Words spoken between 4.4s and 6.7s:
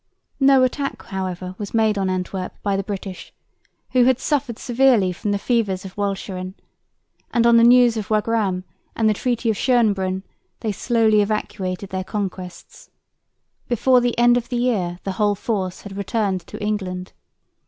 severely from the fevers of Walcheren;